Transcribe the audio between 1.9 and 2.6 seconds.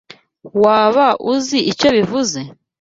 bivuze?